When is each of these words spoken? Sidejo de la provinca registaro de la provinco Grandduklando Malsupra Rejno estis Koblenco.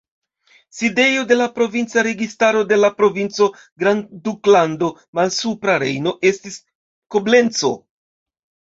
Sidejo 0.77 1.25
de 1.31 1.37
la 1.37 1.47
provinca 1.57 2.05
registaro 2.07 2.63
de 2.73 2.79
la 2.81 2.91
provinco 3.03 3.49
Grandduklando 3.85 4.93
Malsupra 5.21 5.79
Rejno 5.89 6.19
estis 6.35 6.61
Koblenco. 7.19 7.77